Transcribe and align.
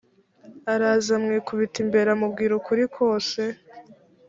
araza 0.73 1.09
amwikubita 1.19 1.77
imbere 1.85 2.07
amubwiza 2.11 2.53
ukuri 2.59 2.83
kose 2.95 3.41